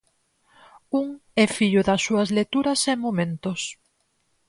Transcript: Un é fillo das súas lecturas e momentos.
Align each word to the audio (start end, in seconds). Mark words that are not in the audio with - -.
Un 0.99 1.07
é 1.43 1.45
fillo 1.57 1.81
das 1.87 2.01
súas 2.05 2.29
lecturas 2.39 2.79
e 2.93 2.95
momentos. 3.05 3.61